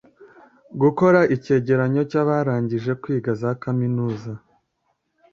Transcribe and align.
Gukora 0.81 1.19
icyegeranyo 1.35 2.01
cy 2.11 2.15
abarangije 2.21 2.91
kwiga 3.01 3.31
za 3.41 3.51
kaminuza 3.63 4.31